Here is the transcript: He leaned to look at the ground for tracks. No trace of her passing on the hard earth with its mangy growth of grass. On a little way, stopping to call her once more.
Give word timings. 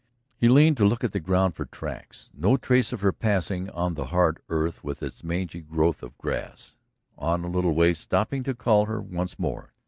He 0.35 0.49
leaned 0.49 0.77
to 0.77 0.83
look 0.85 1.03
at 1.03 1.11
the 1.11 1.19
ground 1.19 1.53
for 1.55 1.65
tracks. 1.65 2.31
No 2.33 2.57
trace 2.57 2.91
of 2.91 3.01
her 3.01 3.11
passing 3.13 3.69
on 3.69 3.93
the 3.93 4.05
hard 4.05 4.41
earth 4.49 4.83
with 4.83 5.03
its 5.03 5.23
mangy 5.23 5.61
growth 5.61 6.01
of 6.01 6.17
grass. 6.17 6.75
On 7.19 7.43
a 7.43 7.47
little 7.47 7.73
way, 7.75 7.93
stopping 7.93 8.41
to 8.45 8.55
call 8.55 8.85
her 8.87 8.99
once 8.99 9.37
more. 9.37 9.73